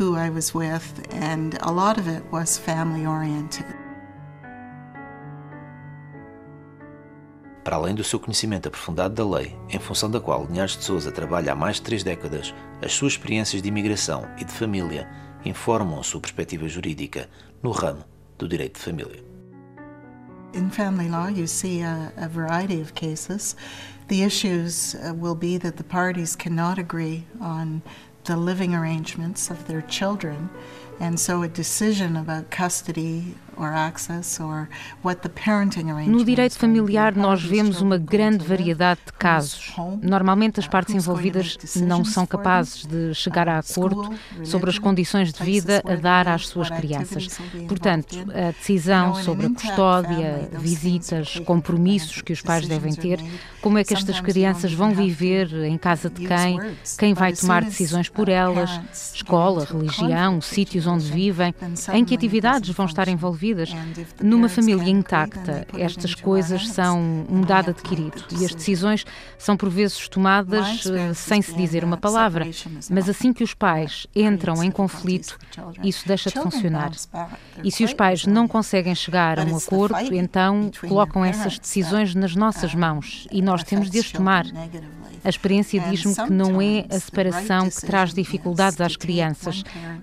[0.00, 3.64] Who I was with, and a lot of it was family oriented.
[7.70, 11.12] Para além do seu conhecimento aprofundado da lei, em função da qual Linhares de Souza
[11.12, 12.52] trabalha há mais de três décadas,
[12.82, 15.08] as suas experiências de imigração e de família
[15.44, 17.30] informam a sua perspectiva jurídica
[17.62, 18.04] no ramo
[18.36, 19.22] do direito de família.
[20.52, 23.54] In family law, you see a, a variety of cases.
[24.08, 27.82] The issues uh, will be that the parties cannot agree on
[28.24, 30.50] the living arrangements of their children,
[30.98, 33.36] and so a decision about custody
[36.06, 39.74] no direito familiar, nós vemos uma grande variedade de casos.
[40.02, 45.42] Normalmente, as partes envolvidas não são capazes de chegar a acordo sobre as condições de
[45.42, 47.38] vida a dar às suas crianças.
[47.68, 53.20] Portanto, a decisão sobre a custódia, visitas, compromissos que os pais devem ter,
[53.60, 56.60] como é que estas crianças vão viver, em casa de quem,
[56.98, 58.70] quem vai tomar decisões por elas,
[59.14, 61.54] escola, religião, sítios onde vivem,
[61.92, 63.39] em que atividades vão estar envolvidas
[64.22, 69.04] numa família intacta, estas coisas são um dado adquirido e as decisões
[69.38, 72.46] são por vezes tomadas eh, sem se dizer uma palavra.
[72.90, 75.38] Mas assim que os pais entram em conflito,
[75.82, 76.90] isso deixa de funcionar.
[77.62, 82.34] E se os pais não conseguem chegar a um acordo, então colocam essas decisões nas
[82.34, 84.44] nossas mãos e nós temos de as tomar.
[85.24, 89.62] A experiência diz-me que não é a separação que traz dificuldades às crianças.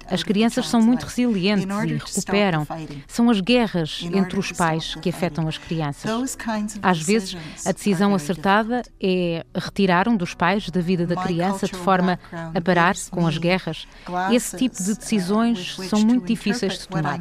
[0.09, 2.67] As crianças são muito resilientes e recuperam.
[3.07, 6.37] São as guerras entre os pais que afetam as crianças.
[6.81, 11.75] Às vezes, a decisão acertada é retirar um dos pais da vida da criança de
[11.75, 13.87] forma a parar com as guerras.
[14.31, 17.19] Esse tipo de decisões são muito difíceis de tomar.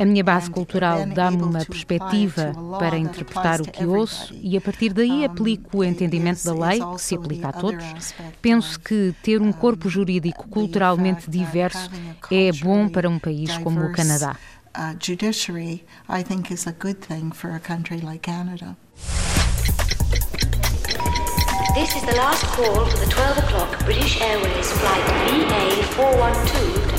[0.00, 4.94] A minha base cultural dá-me uma perspectiva para interpretar o que ouço e, a partir
[4.94, 7.84] daí, aplico o entendimento da lei, que se aplica a todos.
[8.40, 11.90] Penso que ter um corpo jurídico culturalmente diverso
[12.30, 14.36] é bom para um país como o Canadá.
[14.98, 18.76] judiciary, I think, is a good thing for a country like Canada.
[21.74, 26.89] This is the last call for the 12 o'clock British Airways flight BA412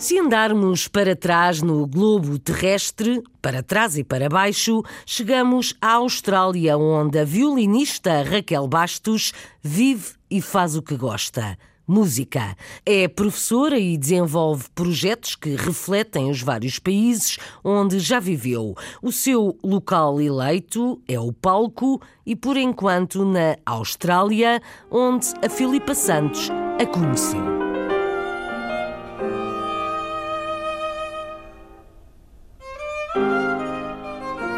[0.00, 6.78] Se andarmos para trás no globo terrestre, para trás e para baixo, chegamos à Austrália,
[6.78, 11.54] onde a violinista Raquel Bastos vive e faz o que gosta.
[11.86, 12.56] Música.
[12.86, 18.74] É professora e desenvolve projetos que refletem os vários países onde já viveu.
[19.02, 25.94] O seu local eleito é o palco e, por enquanto, na Austrália, onde a Filipa
[25.94, 26.48] Santos
[26.80, 27.59] a conheceu.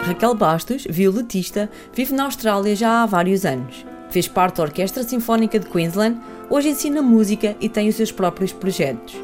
[0.02, 3.86] Raquel Bastos, violetista, vive na Austrália já há vários anos.
[4.10, 6.20] Fez parte da Orquestra Sinfónica de Queensland,
[6.52, 9.16] Hoje ensina música e tem os seus próprios projetos.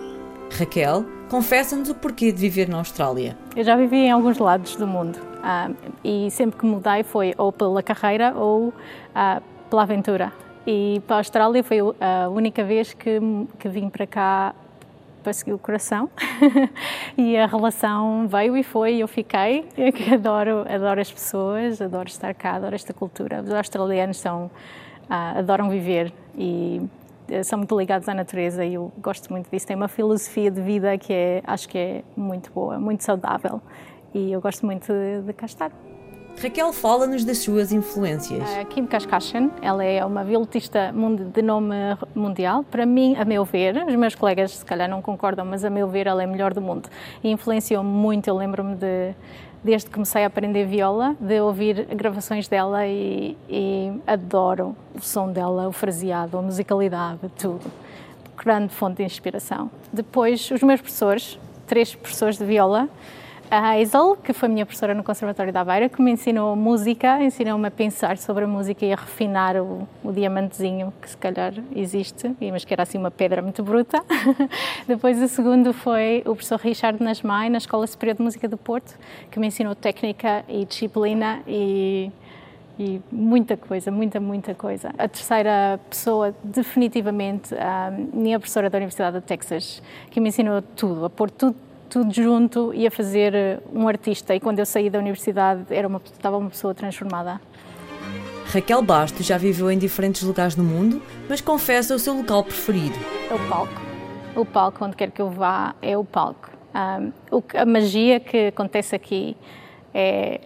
[0.59, 3.37] Raquel confessa-nos o porquê de viver na Austrália.
[3.55, 7.53] Eu já vivi em alguns lados do mundo uh, e sempre que mudei foi ou
[7.53, 10.33] pela carreira ou uh, pela aventura.
[10.67, 13.21] E para a Austrália foi a única vez que,
[13.59, 14.55] que vim para cá
[15.29, 16.09] para seguir o coração
[17.19, 19.69] e a relação veio e foi eu fiquei.
[19.77, 23.43] Eu adoro, adoro as pessoas, adoro estar cá, adoro esta cultura.
[23.43, 26.81] Os australianos são, uh, adoram viver e
[27.29, 29.67] eh, são muito ligados à natureza e eu gosto muito disso.
[29.67, 33.61] Tem uma filosofia de vida que é, acho que é muito boa, muito saudável
[34.15, 35.71] e eu gosto muito de, de cá estar.
[36.41, 38.49] Raquel fala-nos das suas influências.
[38.57, 40.95] A Kim Kardashian, ela é uma violonista
[41.35, 41.75] de nome
[42.15, 42.63] mundial.
[42.63, 45.89] Para mim, a meu ver, os meus colegas se calhar não concordam, mas a meu
[45.89, 46.89] ver ela é a melhor do mundo.
[47.25, 49.15] E influenciou muito, eu lembro-me de
[49.65, 55.33] desde que comecei a aprender viola, de ouvir gravações dela e, e, adoro o som
[55.33, 57.71] dela, o fraseado, a musicalidade, tudo.
[58.37, 59.69] Grande fonte de inspiração.
[59.93, 61.37] Depois, os meus professores,
[61.67, 62.89] três professores de viola,
[63.51, 67.67] a Hazel, que foi minha professora no Conservatório da Aveira, que me ensinou música, ensinou-me
[67.67, 72.35] a pensar sobre a música e a refinar o, o, diamantezinho que se calhar existe,
[72.53, 74.03] mas que era assim uma pedra muito bruta.
[74.87, 78.95] Depois o segundo foi o professor Richard Nasmai, na Escola Superior de Música do Porto,
[79.31, 82.11] que me ensinou técnica e disciplina e
[82.81, 84.91] e muita coisa, muita, muita coisa.
[84.97, 89.83] A terceira pessoa, definitivamente, a minha professora da Universidade de Texas,
[90.13, 91.57] que me ensinou tudo, a pôr tudo
[91.89, 94.35] tudo junto e a fazer eh, um artista.
[94.35, 97.41] E quando eu saí da universidade era uma, estava uma pessoa transformada.
[98.47, 102.97] Raquel Bastos já viveu em diferentes lugares no mundo, mas confessa o seu local preferido.
[103.31, 103.89] É o palco.
[104.37, 106.51] O palco, onde quer que eu vá, é o palco.
[106.75, 107.13] Um,
[107.55, 109.37] a magia que acontece aqui
[109.93, 110.41] é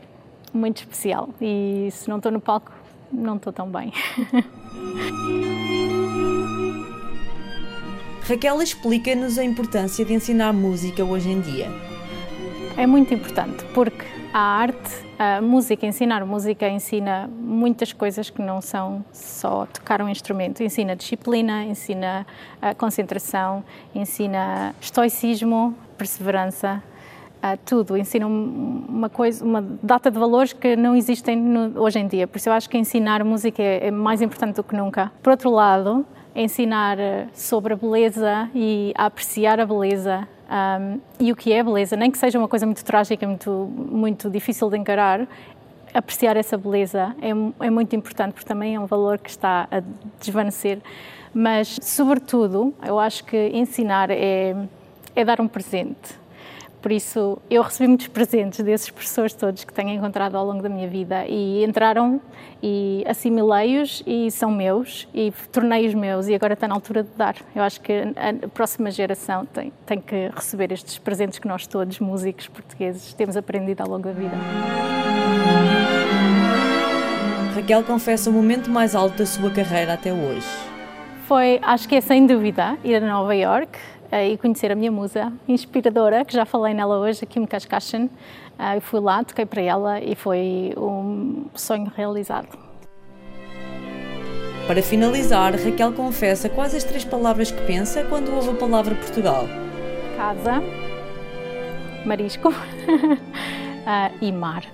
[0.53, 2.73] muito especial e se não estou no palco,
[3.13, 3.93] não estou tão bem.
[8.29, 11.69] Raquel explica-nos a importância de ensinar música hoje em dia.
[12.77, 18.61] É muito importante porque a arte, a música, ensinar música ensina muitas coisas que não
[18.61, 20.63] são só tocar um instrumento.
[20.63, 22.25] Ensina disciplina, ensina
[22.79, 26.81] concentração, ensina estoicismo, perseverança,
[27.65, 27.97] tudo.
[27.97, 32.29] Ensina uma coisa, uma data de valores que não existem no, hoje em dia.
[32.29, 35.11] Por isso eu acho que ensinar música é, é mais importante do que nunca.
[35.21, 41.33] Por outro lado, ensinar eh, sobre a beleza e a apreciar a beleza um, e
[41.33, 44.77] o que é beleza, nem que seja uma coisa muito trágica, muito, muito difícil de
[44.77, 45.27] encarar,
[45.95, 47.31] apreciar essa beleza é,
[47.67, 49.83] é muito importante, porque também é um valor que está a
[50.21, 50.79] desvanecer.
[51.35, 54.55] Mas, sobretudo, eu acho que ensinar é,
[55.17, 56.22] é dar um presente
[56.83, 60.69] por isso, eu recebi muitos presentes desses professores todos que tenho encontrado ao longo da
[60.69, 62.21] minha vida e entraram
[62.61, 67.37] e assimilei-os e são meus e tornei-os meus e agora está na altura de dar.
[67.55, 72.01] Eu acho que a próxima geração tem, tem que receber estes presentes que nós todos,
[72.01, 74.37] músicos portugueses, temos aprendido ao longo da vida.
[77.55, 80.49] Raquel confessa o momento mais alto da sua carreira até hoje.
[81.29, 83.79] Foi, acho que é sem dúvida, ir a Nova York
[84.13, 88.11] e conhecer a minha musa inspiradora, que já falei nela hoje, a Kim Kardashian.
[88.75, 92.49] Eu fui lá, toquei para ela e foi um sonho realizado.
[94.67, 99.47] Para finalizar, Raquel confessa quais as três palavras que pensa quando ouve a palavra Portugal.
[100.17, 100.63] Casa,
[102.07, 102.55] marisco
[104.21, 104.65] e mar.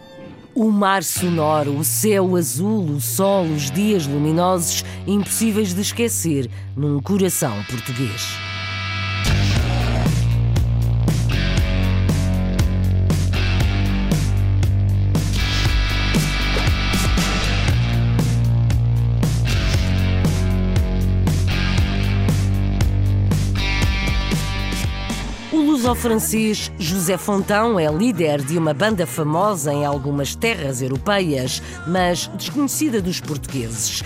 [0.54, 7.00] O mar sonoro, o céu azul, o sol, os dias luminosos, impossíveis de esquecer num
[7.00, 8.47] coração português.
[25.88, 33.00] Luso-francês José Fontão é líder de uma banda famosa em algumas terras europeias, mas desconhecida
[33.00, 34.02] dos portugueses.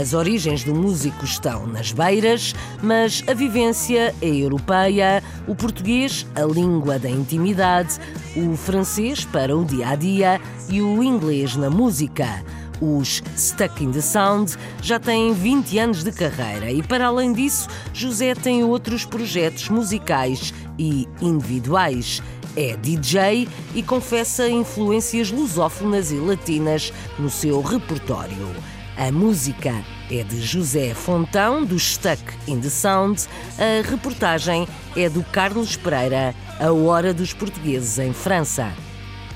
[0.00, 6.42] As origens do músico estão nas beiras, mas a vivência é europeia, o português, a
[6.42, 7.98] língua da intimidade,
[8.36, 12.44] o francês para o dia a dia e o inglês na música.
[12.80, 17.68] Os Stuck in the Sound já têm 20 anos de carreira e, para além disso,
[17.92, 22.22] José tem outros projetos musicais e individuais.
[22.56, 28.54] É DJ e confessa influências lusófonas e latinas no seu repertório.
[28.96, 29.74] A música
[30.08, 33.26] é de José Fontão, do Stuck in the Sound.
[33.58, 38.72] A reportagem é do Carlos Pereira, A Hora dos Portugueses em França.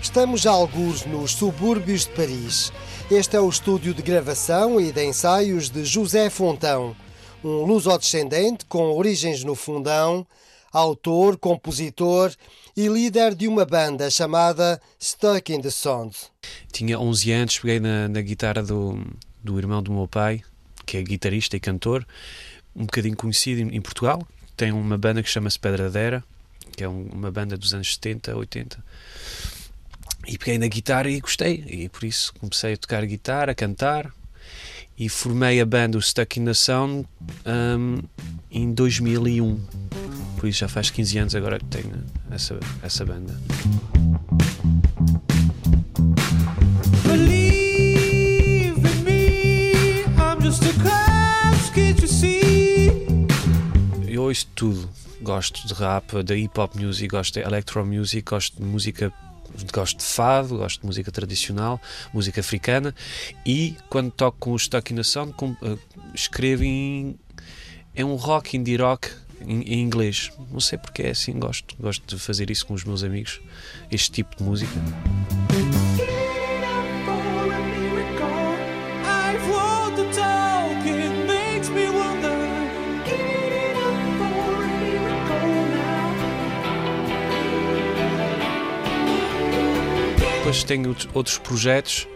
[0.01, 2.73] Estamos a alguns nos subúrbios de Paris.
[3.11, 6.97] Este é o estúdio de gravação e de ensaios de José Fontão.
[7.43, 10.27] um luso-descendente com origens no fundão,
[10.73, 12.33] autor, compositor
[12.77, 16.17] e líder de uma banda chamada Stuck in the Sound.
[16.73, 19.05] Tinha 11 anos, peguei na, na guitarra do,
[19.43, 20.43] do irmão do meu pai,
[20.87, 22.07] que é guitarrista e cantor,
[22.75, 24.27] um bocadinho conhecido em, em Portugal.
[24.57, 26.25] Tem uma banda que chama-se Pedradeira,
[26.77, 28.85] que é um, uma banda dos anos 70, 80.
[30.29, 34.13] E peguei na guitarra e gostei, e por isso comecei a tocar guitarra, a cantar,
[34.99, 37.09] e formei a banda o Stuck in the Sound
[37.47, 38.03] um,
[38.51, 39.59] em 2001.
[40.37, 43.35] Por isso já faz 15 anos agora que tenho essa, essa banda.
[54.07, 54.91] Eu ouço tudo.
[55.23, 59.13] Gosto de rap, de hip hop music, gosto de electro music, gosto de música
[59.73, 61.81] gosto de fado, gosto de música tradicional,
[62.13, 62.95] música africana
[63.45, 65.79] e quando toco com o Stuck in the Sound com, uh,
[66.15, 67.19] escrevo em
[67.95, 70.31] é um rock, indie rock em, em, inglês.
[70.53, 73.41] Não sei porque é assim, gosto, gosto de fazer isso com os meus amigos,
[73.91, 74.73] este tipo de música.
[90.49, 92.09] Depois tenho outros projetos,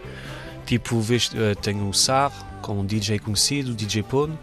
[0.65, 0.99] tipo
[1.35, 2.31] eh, tenho o SAR
[2.63, 4.33] com um DJ conhecido, DJ Pono.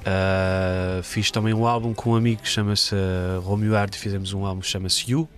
[0.00, 4.44] Uh, fiz também um álbum com um amigo que chama-se uh, Romeo Hard, fizemos um
[4.44, 5.28] álbum que chama-se You,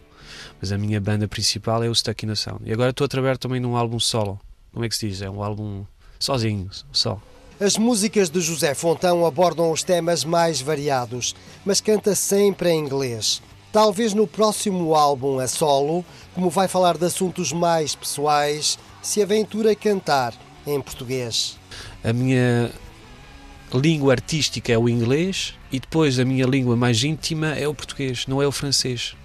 [0.63, 2.63] mas a minha banda principal é o Stuck in the Sound.
[2.65, 4.41] E agora estou a trabalhar também num álbum solo.
[4.73, 5.21] Como é que se diz?
[5.21, 5.85] É um álbum
[6.19, 7.21] sozinho, só.
[7.61, 13.43] As músicas de José Fontão abordam os temas mais variados, mas canta sempre em inglês.
[13.75, 19.73] Talvez no próximo álbum a solo, como vai falar de assuntos mais pessoais, se aventura
[19.73, 20.33] a cantar
[20.65, 21.59] em português.
[22.05, 22.71] A minha
[23.73, 28.29] língua artística é o inglês e depois a minha língua mais íntima é o português,
[28.29, 29.17] não é o francês.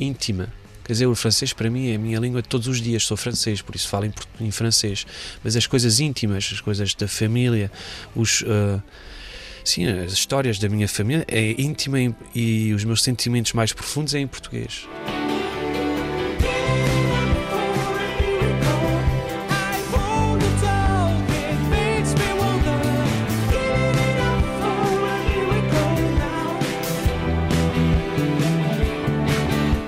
[0.00, 0.50] Íntima.
[0.82, 3.18] Quer dizer, o francês para mim é a minha língua de todos os dias, sou
[3.18, 5.04] francês, por isso falo em, em francês.
[5.44, 7.70] Mas as coisas íntimas, as coisas da família,
[8.16, 8.40] os.
[8.40, 8.82] Uh,
[9.64, 11.98] sim, as histórias da minha família é íntima
[12.34, 14.86] e os meus sentimentos mais profundos é em português.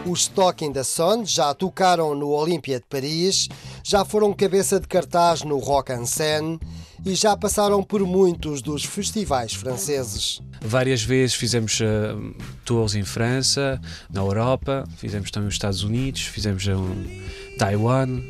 [0.07, 3.49] Os Talking the Sun já tocaram no Olímpia de Paris,
[3.83, 6.61] já foram cabeça de cartaz no Rock en Seine
[7.05, 10.41] e já passaram por muitos dos festivais franceses.
[10.61, 12.35] Várias vezes fizemos uh,
[12.65, 13.81] tours em França,
[14.11, 17.05] na Europa, fizemos também os Estados Unidos, fizemos um,
[17.59, 18.23] Taiwan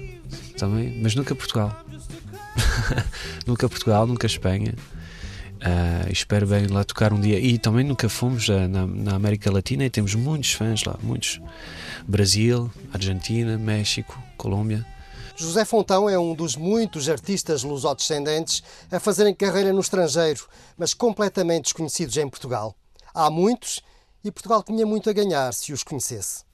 [0.59, 1.85] também, mas nunca Portugal.
[3.47, 4.75] nunca Portugal, nunca Espanha.
[5.65, 7.39] Uh, espero bem lá tocar um dia.
[7.39, 11.41] E também nunca fomos uh, na, na, América Latina e temos muitos fãs lá, muitos.
[12.07, 14.85] Brasil, Argentina, México, Colômbia.
[15.37, 20.47] José Fontão é um dos muitos artistas lusodescendentes a fazerem carreira no estrangeiro,
[20.79, 22.75] mas completamente desconhecidos em Portugal.
[23.13, 23.83] Há muitos
[24.23, 26.45] e Portugal tinha muito a ganhar se os conhecesse.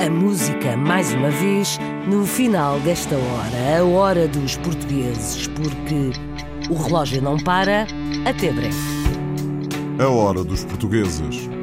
[0.00, 1.78] A música, mais uma vez,
[2.08, 6.12] no final desta hora, a hora dos portugueses, porque
[6.70, 7.86] o relógio não para,
[8.24, 8.76] até breve.
[9.98, 11.55] A hora dos portugueses.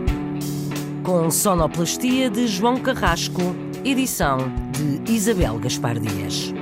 [1.04, 3.42] Com sonoplastia de João Carrasco,
[3.84, 4.38] edição
[4.72, 6.54] de Isabel Gaspar Dias.